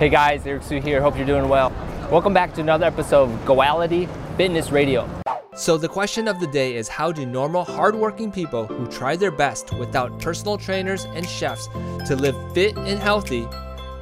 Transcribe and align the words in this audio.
Hey 0.00 0.08
guys, 0.08 0.46
Eric 0.46 0.62
Sue 0.62 0.80
here. 0.80 1.02
Hope 1.02 1.18
you're 1.18 1.26
doing 1.26 1.46
well. 1.46 1.70
Welcome 2.10 2.32
back 2.32 2.54
to 2.54 2.62
another 2.62 2.86
episode 2.86 3.24
of 3.24 3.38
Goality 3.44 4.08
Fitness 4.38 4.70
Radio. 4.70 5.06
So, 5.54 5.76
the 5.76 5.90
question 5.90 6.26
of 6.26 6.40
the 6.40 6.46
day 6.46 6.74
is 6.74 6.88
how 6.88 7.12
do 7.12 7.26
normal, 7.26 7.64
hardworking 7.64 8.32
people 8.32 8.64
who 8.64 8.86
try 8.86 9.14
their 9.14 9.30
best 9.30 9.74
without 9.74 10.18
personal 10.18 10.56
trainers 10.56 11.04
and 11.04 11.28
chefs 11.28 11.66
to 12.06 12.16
live 12.16 12.34
fit 12.54 12.78
and 12.78 12.98
healthy? 12.98 13.46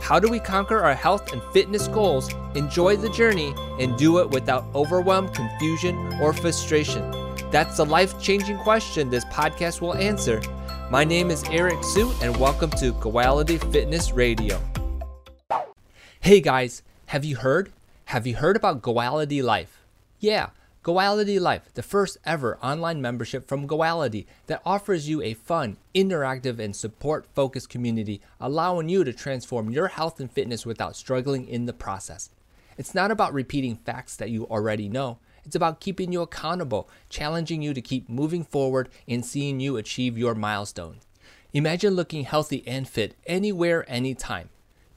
How 0.01 0.21
do 0.21 0.29
we 0.29 0.39
conquer 0.39 0.79
our 0.79 0.95
health 0.95 1.33
and 1.33 1.43
fitness 1.53 1.89
goals, 1.89 2.33
enjoy 2.55 2.97
the 2.97 3.11
journey, 3.11 3.53
and 3.81 3.99
do 3.99 4.21
it 4.21 4.31
without 4.31 4.67
overwhelm, 4.77 5.29
confusion, 5.31 5.97
or 6.23 6.33
frustration? 6.33 7.11
That's 7.51 7.77
the 7.77 7.87
life 7.87 8.23
changing 8.23 8.59
question 8.59 9.11
this 9.11 9.25
podcast 9.25 9.81
will 9.81 9.95
answer. 9.95 10.41
My 10.93 11.03
name 11.03 11.33
is 11.33 11.43
Eric 11.51 11.83
Sue, 11.83 12.13
and 12.23 12.37
welcome 12.37 12.71
to 12.71 12.93
Goality 12.93 13.59
Fitness 13.73 14.13
Radio. 14.13 14.61
Hey 16.21 16.41
guys, 16.41 16.83
have 17.07 17.25
you 17.25 17.37
heard? 17.37 17.73
Have 18.07 18.27
you 18.27 18.35
heard 18.35 18.57
about 18.57 18.83
Goality 18.83 19.41
Life? 19.43 19.85
Yeah, 20.19 20.51
Goality 20.83 21.41
Life, 21.41 21.73
the 21.73 21.83
first 21.83 22.19
ever 22.27 22.59
online 22.59 23.01
membership 23.01 23.47
from 23.47 23.69
Goality 23.69 24.27
that 24.47 24.61
offers 24.67 25.09
you 25.09 25.23
a 25.23 25.35
fun, 25.35 25.77
interactive, 25.95 26.59
and 26.59 26.75
support 26.75 27.25
focused 27.35 27.71
community, 27.71 28.21
allowing 28.41 28.89
you 28.89 29.05
to 29.05 29.13
transform 29.13 29.71
your 29.71 29.87
health 29.89 30.19
and 30.19 30.31
fitness 30.31 30.67
without 30.67 30.97
struggling 30.97 31.47
in 31.47 31.67
the 31.67 31.73
process. 31.73 32.31
It's 32.77 32.97
not 32.97 33.13
about 33.13 33.33
repeating 33.33 33.77
facts 33.77 34.17
that 34.17 34.29
you 34.29 34.45
already 34.49 34.89
know. 34.89 35.19
It's 35.45 35.57
about 35.57 35.81
keeping 35.81 36.13
you 36.13 36.21
accountable, 36.21 36.91
challenging 37.09 37.63
you 37.63 37.73
to 37.73 37.81
keep 37.81 38.09
moving 38.09 38.45
forward, 38.45 38.89
and 39.07 39.25
seeing 39.25 39.61
you 39.61 39.77
achieve 39.77 40.19
your 40.19 40.35
milestone. 40.35 40.99
Imagine 41.55 41.95
looking 41.95 42.25
healthy 42.25 42.65
and 42.67 42.87
fit 42.89 43.15
anywhere, 43.25 43.89
anytime. 43.89 44.51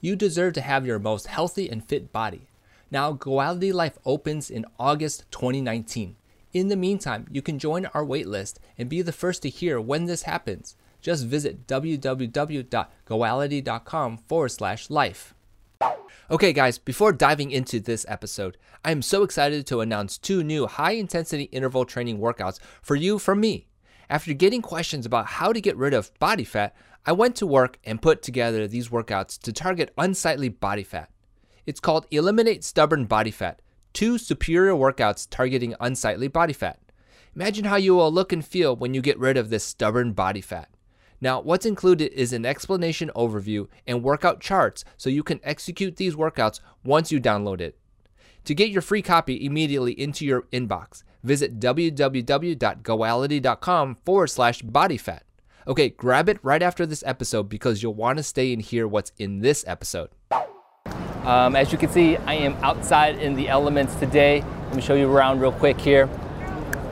You 0.04 0.16
deserve 0.16 0.54
to 0.54 0.60
have 0.60 0.84
your 0.84 0.98
most 0.98 1.28
healthy 1.28 1.70
and 1.70 1.84
fit 1.84 2.12
body. 2.12 2.48
Now, 2.90 3.12
Goality 3.12 3.72
Life 3.72 4.00
opens 4.04 4.50
in 4.50 4.66
August 4.76 5.22
2019. 5.30 6.16
In 6.52 6.66
the 6.66 6.74
meantime, 6.74 7.28
you 7.30 7.40
can 7.40 7.60
join 7.60 7.86
our 7.86 8.04
waitlist 8.04 8.56
and 8.76 8.88
be 8.88 9.00
the 9.00 9.12
first 9.12 9.42
to 9.42 9.48
hear 9.48 9.80
when 9.80 10.06
this 10.06 10.24
happens. 10.24 10.74
Just 11.00 11.24
visit 11.24 11.68
www.goality.com 11.68 14.18
forward 14.18 14.48
slash 14.48 14.90
life. 14.90 15.34
Okay, 16.30 16.52
guys, 16.52 16.78
before 16.78 17.12
diving 17.12 17.50
into 17.52 17.78
this 17.78 18.04
episode, 18.08 18.56
I 18.84 18.90
am 18.90 19.02
so 19.02 19.22
excited 19.22 19.68
to 19.68 19.82
announce 19.82 20.18
two 20.18 20.42
new 20.42 20.66
high 20.66 20.92
intensity 20.92 21.44
interval 21.44 21.84
training 21.84 22.18
workouts 22.18 22.58
for 22.82 22.96
you 22.96 23.20
from 23.20 23.40
me. 23.40 23.68
After 24.10 24.34
getting 24.34 24.62
questions 24.62 25.06
about 25.06 25.26
how 25.26 25.52
to 25.52 25.60
get 25.60 25.76
rid 25.76 25.94
of 25.94 26.16
body 26.18 26.44
fat, 26.44 26.74
I 27.04 27.12
went 27.12 27.36
to 27.36 27.46
work 27.46 27.78
and 27.84 28.02
put 28.02 28.22
together 28.22 28.66
these 28.66 28.88
workouts 28.88 29.38
to 29.40 29.52
target 29.52 29.92
unsightly 29.98 30.48
body 30.48 30.84
fat. 30.84 31.10
It's 31.66 31.80
called 31.80 32.06
Eliminate 32.10 32.64
Stubborn 32.64 33.06
Body 33.06 33.30
Fat 33.30 33.62
two 33.92 34.18
superior 34.18 34.72
workouts 34.72 35.26
targeting 35.28 35.74
unsightly 35.80 36.28
body 36.28 36.52
fat. 36.52 36.78
Imagine 37.34 37.64
how 37.64 37.76
you 37.76 37.94
will 37.94 38.12
look 38.12 38.32
and 38.32 38.44
feel 38.44 38.76
when 38.76 38.94
you 38.94 39.00
get 39.00 39.18
rid 39.18 39.36
of 39.36 39.50
this 39.50 39.64
stubborn 39.64 40.12
body 40.12 40.40
fat. 40.40 40.68
Now, 41.20 41.40
what's 41.40 41.66
included 41.66 42.12
is 42.12 42.32
an 42.32 42.44
explanation 42.44 43.10
overview 43.14 43.68
and 43.86 44.02
workout 44.02 44.40
charts 44.40 44.84
so 44.96 45.08
you 45.08 45.22
can 45.22 45.40
execute 45.42 45.96
these 45.96 46.16
workouts 46.16 46.60
once 46.84 47.12
you 47.12 47.20
download 47.20 47.60
it. 47.60 47.78
To 48.44 48.54
get 48.54 48.70
your 48.70 48.82
free 48.82 49.02
copy 49.02 49.44
immediately 49.44 49.92
into 49.92 50.26
your 50.26 50.42
inbox, 50.52 51.04
visit 51.22 51.60
www.goality.com 51.60 53.96
forward 54.04 54.28
slash 54.28 54.62
bodyfat. 54.62 55.20
Okay, 55.66 55.90
grab 55.90 56.28
it 56.28 56.38
right 56.42 56.62
after 56.62 56.84
this 56.84 57.04
episode 57.06 57.48
because 57.48 57.82
you'll 57.82 57.94
want 57.94 58.16
to 58.16 58.22
stay 58.22 58.52
and 58.52 58.60
hear 58.60 58.88
what's 58.88 59.12
in 59.18 59.40
this 59.40 59.64
episode. 59.66 60.10
Um, 61.24 61.54
as 61.54 61.70
you 61.70 61.78
can 61.78 61.88
see, 61.88 62.16
I 62.16 62.34
am 62.34 62.54
outside 62.64 63.18
in 63.18 63.34
the 63.34 63.48
elements 63.48 63.94
today. 63.94 64.42
Let 64.66 64.74
me 64.74 64.82
show 64.82 64.94
you 64.94 65.08
around 65.08 65.40
real 65.40 65.52
quick 65.52 65.80
here. 65.80 66.08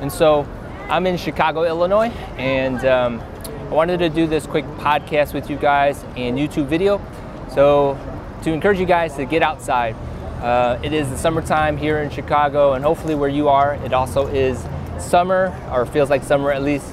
And 0.01 0.12
so 0.12 0.47
I'm 0.89 1.06
in 1.06 1.17
Chicago, 1.17 1.64
Illinois, 1.64 2.12
and 2.39 2.85
um, 2.85 3.20
I 3.45 3.74
wanted 3.74 3.98
to 3.98 4.08
do 4.08 4.29
this 4.29 4.47
quick 4.47 4.64
podcast 4.77 5.35
with 5.35 5.51
you 5.51 5.57
guys 5.57 6.05
and 6.17 6.39
YouTube 6.39 6.67
video. 6.67 7.05
So 7.52 7.98
to 8.42 8.52
encourage 8.52 8.79
you 8.79 8.86
guys 8.86 9.17
to 9.17 9.24
get 9.24 9.42
outside. 9.42 9.97
Uh, 10.40 10.78
it 10.83 10.95
is 10.95 11.11
the 11.11 11.18
summertime 11.18 11.77
here 11.77 11.98
in 11.98 12.08
Chicago, 12.08 12.73
and 12.73 12.83
hopefully 12.83 13.14
where 13.14 13.28
you 13.28 13.48
are, 13.51 13.74
it 13.84 13.92
also 13.92 14.27
is 14.28 14.58
summer, 14.98 15.55
or 15.70 15.84
feels 15.84 16.08
like 16.08 16.23
summer 16.23 16.51
at 16.51 16.62
least. 16.62 16.86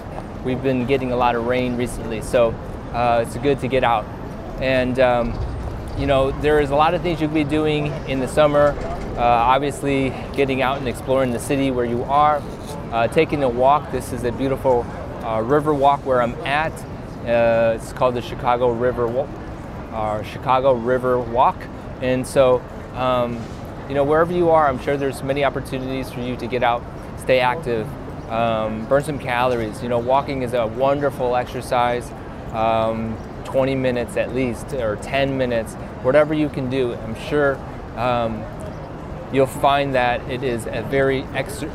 We've 0.44 0.62
been 0.62 0.85
getting 0.85 1.13
a 1.13 1.16
lot 1.16 1.35
of 1.35 1.46
rain 1.46 1.78
recently, 1.78 2.22
so 2.22 2.50
uh, 2.94 3.24
it's 3.25 3.38
good 3.38 3.62
to 3.62 3.69
get 3.69 3.86
out. 3.86 4.03
And 4.59 5.00
um, 5.00 5.34
you 5.97 6.07
know, 6.07 6.31
there 6.41 6.59
is 6.59 6.72
a 6.72 6.75
lot 6.75 6.94
of 6.94 7.02
things 7.02 7.22
you 7.22 7.28
can 7.28 7.36
be 7.36 7.46
doing 7.46 7.88
in 8.09 8.19
the 8.19 8.28
summer. 8.28 8.75
Uh, 9.16 9.22
obviously, 9.22 10.09
getting 10.36 10.62
out 10.62 10.80
and 10.80 10.88
exploring 10.90 11.31
the 11.31 11.40
city 11.40 11.72
where 11.72 11.86
you 11.86 12.03
are, 12.03 12.41
uh, 12.91 13.07
taking 13.07 13.44
a 13.44 13.50
walk. 13.50 13.94
This 13.94 14.12
is 14.12 14.25
a 14.25 14.31
beautiful 14.34 14.86
uh, 15.24 15.41
river 15.41 15.74
walk 15.74 16.06
where 16.06 16.22
I'm 16.22 16.36
at. 16.46 16.74
Uh, 17.25 17.78
it's 17.78 17.94
called 17.94 18.16
the 18.16 18.22
Chicago 18.22 18.72
River 18.72 19.07
Walk, 19.07 20.25
Chicago 20.25 20.74
River 20.74 21.18
Walk, 21.18 21.56
and 22.02 22.28
so 22.28 22.62
um, 22.97 23.41
you 23.88 23.96
know 23.96 24.03
wherever 24.03 24.34
you 24.34 24.50
are, 24.50 24.68
I'm 24.68 24.80
sure 24.80 24.97
there's 24.97 25.24
many 25.24 25.46
opportunities 25.46 26.12
for 26.12 26.19
you 26.19 26.35
to 26.38 26.47
get 26.47 26.63
out, 26.63 26.84
stay 27.18 27.40
active, 27.40 27.88
um, 28.30 28.85
burn 28.88 29.03
some 29.03 29.19
calories. 29.19 29.81
You 29.81 29.90
know, 29.90 30.00
walking 30.00 30.41
is 30.41 30.53
a 30.53 30.68
wonderful 30.68 31.36
exercise. 31.36 32.12
Um, 32.52 33.18
20 33.47 33.75
minutes 33.75 34.18
at 34.18 34.36
least, 34.36 34.74
or 34.74 34.97
10 34.97 35.38
minutes, 35.38 35.74
whatever 36.03 36.34
you 36.34 36.50
can 36.50 36.69
do. 36.69 36.94
I'm 36.94 37.16
sure 37.30 37.56
um, 37.96 38.44
you'll 39.31 39.47
find 39.47 39.96
that 39.96 40.19
it 40.30 40.44
is 40.44 40.66
a 40.66 40.86
very, 40.90 41.22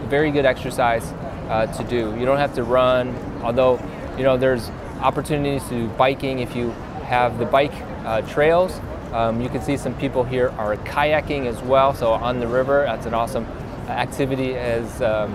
very 0.08 0.30
good 0.30 0.44
exercise 0.44 1.04
uh, 1.48 1.66
to 1.78 1.84
do. 1.84 2.14
You 2.18 2.26
don't 2.26 2.38
have 2.38 2.54
to 2.56 2.62
run, 2.62 3.16
although 3.42 3.80
you 4.18 4.22
know 4.22 4.36
there's 4.36 4.70
opportunities 5.00 5.62
to 5.68 5.70
do 5.70 5.88
biking 5.88 6.40
if 6.40 6.54
you 6.54 6.70
have 7.06 7.38
the 7.38 7.46
bike 7.46 7.74
uh, 8.04 8.20
trails. 8.22 8.78
Um, 9.12 9.40
you 9.40 9.48
can 9.48 9.60
see 9.60 9.76
some 9.76 9.94
people 9.94 10.24
here 10.24 10.50
are 10.58 10.76
kayaking 10.76 11.46
as 11.46 11.60
well, 11.62 11.94
so 11.94 12.12
on 12.12 12.40
the 12.40 12.46
river. 12.46 12.84
That's 12.86 13.06
an 13.06 13.14
awesome 13.14 13.44
activity 13.88 14.54
as 14.54 15.02
um, 15.02 15.32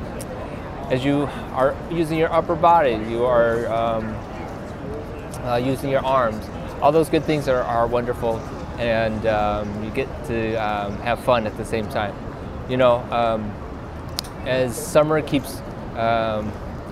as 0.89 1.05
you 1.05 1.29
are 1.53 1.75
using 1.91 2.17
your 2.17 2.31
upper 2.31 2.55
body. 2.55 2.99
You 3.09 3.25
are 3.25 3.67
um, 3.67 4.15
uh, 5.45 5.57
using 5.57 5.89
your 5.89 6.05
arms. 6.05 6.43
All 6.81 6.91
those 6.91 7.09
good 7.09 7.23
things 7.23 7.47
are, 7.47 7.61
are 7.61 7.87
wonderful, 7.87 8.37
and 8.79 9.25
um, 9.27 9.83
you 9.83 9.89
get 9.91 10.07
to 10.25 10.55
um, 10.55 10.97
have 10.97 11.23
fun 11.23 11.45
at 11.45 11.55
the 11.57 11.65
same 11.65 11.87
time. 11.89 12.15
You 12.69 12.77
know, 12.77 12.97
um, 13.11 13.51
as 14.45 14.75
summer 14.75 15.21
keeps 15.21 15.61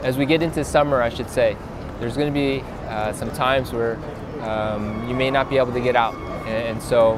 as 0.06 0.18
we 0.18 0.26
get 0.28 0.44
into 0.44 0.64
summer, 0.64 1.02
I 1.02 1.10
should 1.10 1.30
say, 1.32 1.58
there's 2.00 2.16
going 2.16 2.32
to 2.32 2.34
be 2.34 2.62
uh, 2.88 3.12
some 3.14 3.32
times 3.32 3.74
where 3.74 3.98
um, 4.42 5.10
you 5.10 5.16
may 5.16 5.32
not 5.32 5.50
be 5.50 5.58
able 5.58 5.74
to 5.74 5.82
get 5.82 5.96
out. 5.96 6.14
And, 6.46 6.82
so, 6.82 7.14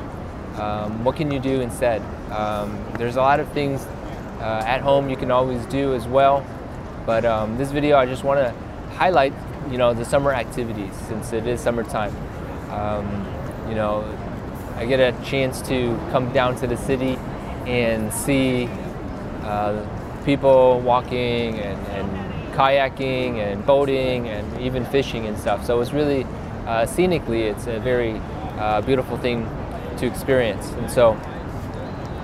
um, 0.55 1.03
what 1.03 1.15
can 1.15 1.31
you 1.31 1.39
do 1.39 1.61
instead? 1.61 2.01
Um, 2.31 2.83
there's 2.97 3.15
a 3.15 3.21
lot 3.21 3.39
of 3.39 3.51
things 3.51 3.85
uh, 4.39 4.63
at 4.65 4.81
home 4.81 5.09
you 5.09 5.17
can 5.17 5.31
always 5.31 5.65
do 5.67 5.93
as 5.93 6.07
well. 6.07 6.45
But 7.05 7.25
um, 7.25 7.57
this 7.57 7.71
video, 7.71 7.97
I 7.97 8.05
just 8.05 8.23
want 8.23 8.39
to 8.39 8.51
highlight, 8.95 9.33
you 9.71 9.77
know, 9.77 9.93
the 9.93 10.05
summer 10.05 10.33
activities 10.33 10.93
since 11.07 11.33
it 11.33 11.47
is 11.47 11.61
summertime. 11.61 12.15
Um, 12.71 13.25
you 13.69 13.75
know, 13.75 14.03
I 14.75 14.85
get 14.85 14.99
a 14.99 15.17
chance 15.23 15.61
to 15.63 15.97
come 16.11 16.31
down 16.33 16.55
to 16.57 16.67
the 16.67 16.77
city 16.77 17.17
and 17.65 18.13
see 18.13 18.69
uh, 19.43 19.85
people 20.25 20.79
walking 20.81 21.59
and, 21.59 21.87
and, 21.87 22.27
kayaking 22.57 23.35
and 23.35 23.63
boating 23.67 24.27
and 24.29 24.59
even 24.59 24.83
fishing 24.85 25.27
and 25.27 25.37
stuff. 25.37 25.63
So 25.63 25.79
it's 25.79 25.93
really 25.93 26.23
uh, 26.65 26.87
scenically, 26.87 27.43
it's 27.43 27.67
a 27.67 27.79
very 27.79 28.19
uh, 28.57 28.81
beautiful 28.81 29.17
thing 29.17 29.45
to 29.97 30.05
experience. 30.05 30.71
And 30.73 30.89
so, 30.89 31.11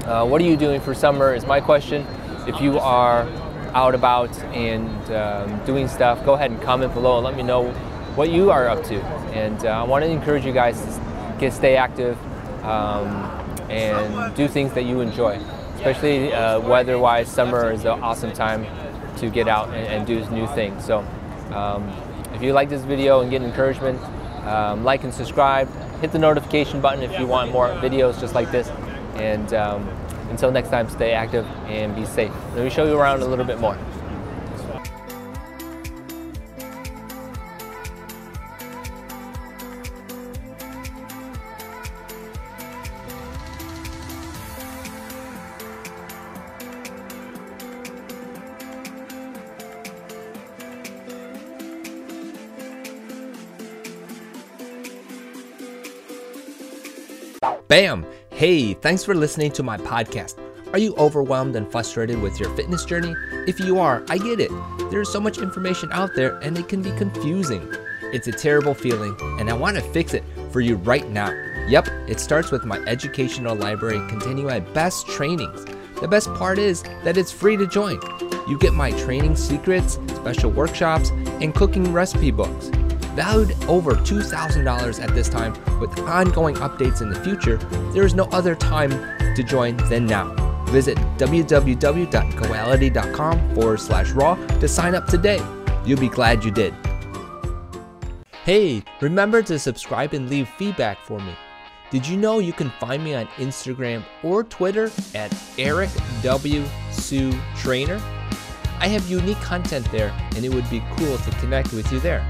uh, 0.05 0.25
what 0.25 0.41
are 0.41 0.45
you 0.45 0.57
doing 0.57 0.81
for 0.81 0.93
summer? 0.93 1.33
Is 1.33 1.45
my 1.45 1.61
question. 1.61 2.05
If 2.47 2.61
you 2.61 2.79
are 2.79 3.27
out 3.73 3.95
about 3.95 4.37
and 4.53 5.11
um, 5.11 5.65
doing 5.65 5.87
stuff, 5.87 6.23
go 6.25 6.33
ahead 6.33 6.51
and 6.51 6.61
comment 6.61 6.93
below 6.93 7.17
and 7.17 7.25
let 7.25 7.35
me 7.35 7.43
know 7.43 7.71
what 8.15 8.29
you 8.29 8.51
are 8.51 8.67
up 8.67 8.83
to. 8.85 8.95
And 9.33 9.65
uh, 9.65 9.81
I 9.81 9.83
want 9.83 10.03
to 10.03 10.09
encourage 10.09 10.45
you 10.45 10.53
guys 10.53 10.79
to 10.81 11.35
get 11.39 11.53
stay 11.53 11.75
active 11.77 12.17
um, 12.63 13.07
and 13.69 14.35
do 14.35 14.47
things 14.47 14.73
that 14.73 14.83
you 14.83 14.99
enjoy 14.99 15.39
especially 15.83 16.31
uh, 16.31 16.61
weather-wise. 16.61 17.27
Summer 17.27 17.71
is 17.71 17.81
an 17.83 18.01
awesome 18.01 18.31
time 18.31 18.65
to 19.17 19.29
get 19.29 19.49
out 19.49 19.67
and, 19.69 19.87
and 19.87 20.07
do 20.07 20.23
new 20.29 20.47
things. 20.47 20.85
So 20.85 20.99
um, 21.51 21.89
if 22.33 22.41
you 22.41 22.53
like 22.53 22.69
this 22.69 22.83
video 22.83 23.19
and 23.19 23.29
get 23.29 23.41
encouragement, 23.41 24.01
um, 24.45 24.85
like 24.85 25.03
and 25.03 25.13
subscribe. 25.13 25.67
Hit 26.03 26.11
the 26.11 26.19
notification 26.19 26.81
button 26.81 27.01
if 27.01 27.17
you 27.17 27.25
want 27.25 27.53
more 27.53 27.69
videos 27.75 28.19
just 28.19 28.35
like 28.35 28.51
this. 28.51 28.67
And 29.15 29.53
um, 29.53 29.87
until 30.29 30.51
next 30.51 30.67
time, 30.67 30.89
stay 30.89 31.13
active 31.13 31.45
and 31.67 31.95
be 31.95 32.03
safe. 32.05 32.33
Let 32.55 32.65
me 32.65 32.69
show 32.69 32.83
you 32.83 32.97
around 32.97 33.21
a 33.21 33.25
little 33.25 33.45
bit 33.45 33.57
more. 33.57 33.77
Bam! 57.67 58.05
Hey, 58.29 58.73
thanks 58.73 59.03
for 59.03 59.13
listening 59.13 59.51
to 59.53 59.63
my 59.63 59.77
podcast. 59.77 60.39
Are 60.71 60.79
you 60.79 60.95
overwhelmed 60.95 61.55
and 61.55 61.69
frustrated 61.71 62.21
with 62.21 62.39
your 62.39 62.49
fitness 62.55 62.85
journey? 62.85 63.13
If 63.47 63.59
you 63.59 63.79
are, 63.79 64.03
I 64.09 64.17
get 64.17 64.39
it. 64.39 64.51
There's 64.89 65.11
so 65.11 65.19
much 65.19 65.37
information 65.37 65.91
out 65.91 66.15
there 66.15 66.37
and 66.39 66.57
it 66.57 66.67
can 66.67 66.81
be 66.81 66.91
confusing. 66.91 67.67
It's 68.13 68.27
a 68.27 68.31
terrible 68.31 68.73
feeling, 68.73 69.15
and 69.39 69.49
I 69.49 69.53
want 69.53 69.75
to 69.75 69.81
fix 69.81 70.13
it 70.13 70.23
for 70.51 70.61
you 70.61 70.75
right 70.77 71.09
now. 71.09 71.31
Yep, 71.67 71.87
it 72.07 72.19
starts 72.19 72.51
with 72.51 72.63
my 72.63 72.77
educational 72.85 73.55
library 73.55 73.97
containing 74.07 74.45
my 74.45 74.59
best 74.59 75.07
trainings. 75.07 75.65
The 75.99 76.07
best 76.07 76.33
part 76.35 76.59
is 76.59 76.83
that 77.03 77.17
it's 77.17 77.31
free 77.31 77.57
to 77.57 77.65
join. 77.65 77.99
You 78.47 78.57
get 78.59 78.73
my 78.73 78.91
training 78.91 79.35
secrets, 79.35 79.99
special 80.15 80.51
workshops, 80.51 81.09
and 81.41 81.55
cooking 81.55 81.91
recipe 81.91 82.31
books. 82.31 82.69
Valued 83.15 83.51
over 83.65 83.93
$2,000 83.93 85.03
at 85.03 85.13
this 85.13 85.29
time 85.29 85.53
with 85.79 85.99
ongoing 85.99 86.55
updates 86.55 87.01
in 87.01 87.09
the 87.09 87.19
future, 87.19 87.57
there 87.93 88.05
is 88.05 88.15
no 88.15 88.23
other 88.25 88.55
time 88.55 88.89
to 89.35 89.43
join 89.43 89.77
than 89.89 90.07
now. 90.07 90.33
Visit 90.65 90.97
www.goality.com 91.17 93.55
forward 93.55 93.79
slash 93.79 94.11
raw 94.11 94.35
to 94.35 94.67
sign 94.67 94.95
up 94.95 95.05
today. 95.05 95.39
You'll 95.85 95.99
be 95.99 96.09
glad 96.09 96.43
you 96.43 96.49
did. 96.49 96.73
Hey, 98.43 98.83
remember 98.99 99.43
to 99.43 99.59
subscribe 99.59 100.13
and 100.13 100.27
leave 100.29 100.49
feedback 100.49 100.97
for 100.99 101.19
me. 101.19 101.35
Did 101.91 102.07
you 102.07 102.17
know 102.17 102.39
you 102.39 102.53
can 102.53 102.71
find 102.71 103.03
me 103.03 103.13
on 103.13 103.27
Instagram 103.37 104.03
or 104.23 104.43
Twitter 104.43 104.89
at 105.13 105.31
Eric 105.59 105.91
W. 106.23 106.65
Sue 106.91 107.31
Trainer? 107.55 108.01
I 108.79 108.87
have 108.87 109.07
unique 109.07 109.39
content 109.41 109.87
there 109.91 110.11
and 110.35 110.43
it 110.43 110.51
would 110.51 110.67
be 110.71 110.81
cool 110.97 111.19
to 111.19 111.29
connect 111.39 111.71
with 111.71 111.91
you 111.91 111.99
there. 111.99 112.27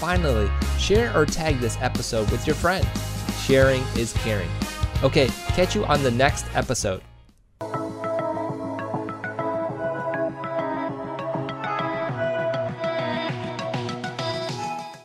Finally, 0.00 0.50
share 0.78 1.14
or 1.14 1.26
tag 1.26 1.58
this 1.60 1.76
episode 1.82 2.30
with 2.30 2.46
your 2.46 2.56
friends. 2.56 2.88
Sharing 3.44 3.82
is 3.98 4.14
caring. 4.14 4.48
Okay, 5.02 5.28
catch 5.48 5.74
you 5.74 5.84
on 5.84 6.02
the 6.02 6.10
next 6.10 6.46
episode. 6.54 7.02